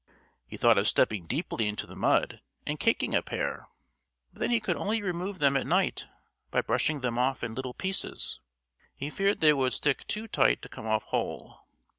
He 0.47 0.57
thought 0.57 0.79
of 0.79 0.87
stepping 0.87 1.27
deeply 1.27 1.67
into 1.67 1.85
the 1.85 1.95
mud 1.95 2.41
and 2.65 2.79
caking 2.79 3.13
a 3.13 3.21
pair, 3.21 3.67
but 4.33 4.39
then 4.39 4.49
he 4.49 4.59
could 4.59 4.75
only 4.75 4.99
remove 5.03 5.37
them 5.37 5.55
at 5.55 5.67
night 5.67 6.07
by 6.49 6.61
brushing 6.61 7.01
them 7.01 7.19
off 7.19 7.43
in 7.43 7.53
little 7.53 7.75
pieces; 7.75 8.39
he 8.97 9.11
feared 9.11 9.41
they 9.41 9.53
would 9.53 9.73
stick 9.73 10.07
too 10.07 10.27
tight 10.27 10.63
to 10.63 10.69
come 10.69 10.87
off 10.87 11.03
whole. 11.03 11.59